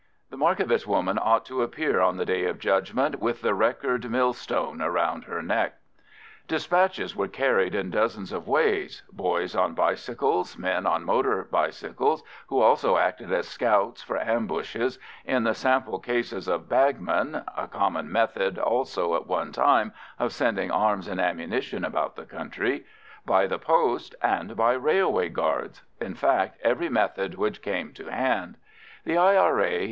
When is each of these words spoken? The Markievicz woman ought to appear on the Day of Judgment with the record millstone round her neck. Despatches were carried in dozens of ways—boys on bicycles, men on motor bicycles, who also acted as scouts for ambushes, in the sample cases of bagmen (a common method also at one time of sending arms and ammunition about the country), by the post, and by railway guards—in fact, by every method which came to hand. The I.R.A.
The 0.31 0.35
Markievicz 0.35 0.87
woman 0.87 1.19
ought 1.21 1.45
to 1.45 1.61
appear 1.61 1.99
on 1.99 2.17
the 2.17 2.25
Day 2.25 2.45
of 2.47 2.57
Judgment 2.57 3.19
with 3.19 3.43
the 3.43 3.53
record 3.53 4.09
millstone 4.09 4.79
round 4.79 5.25
her 5.25 5.43
neck. 5.43 5.75
Despatches 6.47 7.15
were 7.15 7.27
carried 7.27 7.75
in 7.75 7.91
dozens 7.91 8.31
of 8.31 8.47
ways—boys 8.47 9.55
on 9.55 9.75
bicycles, 9.75 10.57
men 10.57 10.87
on 10.87 11.03
motor 11.03 11.43
bicycles, 11.51 12.23
who 12.47 12.59
also 12.61 12.97
acted 12.97 13.31
as 13.31 13.47
scouts 13.47 14.01
for 14.01 14.17
ambushes, 14.19 14.97
in 15.23 15.43
the 15.43 15.53
sample 15.53 15.99
cases 15.99 16.47
of 16.47 16.67
bagmen 16.67 17.43
(a 17.55 17.67
common 17.67 18.11
method 18.11 18.57
also 18.57 19.15
at 19.15 19.27
one 19.27 19.51
time 19.51 19.93
of 20.17 20.33
sending 20.33 20.71
arms 20.71 21.07
and 21.07 21.21
ammunition 21.21 21.85
about 21.85 22.15
the 22.15 22.25
country), 22.25 22.85
by 23.23 23.45
the 23.45 23.59
post, 23.59 24.15
and 24.23 24.55
by 24.55 24.73
railway 24.73 25.29
guards—in 25.29 26.15
fact, 26.15 26.59
by 26.63 26.67
every 26.67 26.89
method 26.89 27.35
which 27.35 27.61
came 27.61 27.93
to 27.93 28.05
hand. 28.11 28.57
The 29.05 29.17
I.R.A. 29.17 29.79